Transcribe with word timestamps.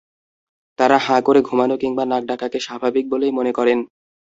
তাঁরা 0.79 0.97
হাঁ 0.97 1.19
করে 1.21 1.39
ঘুমানো 1.41 1.75
কিংবা 1.77 2.03
নাক 2.05 2.23
ডাকাকে 2.25 2.59
স্বাভাবিক 2.59 3.05
বলেই 3.09 3.31
মনে 3.31 3.51
করেন। 3.53 3.79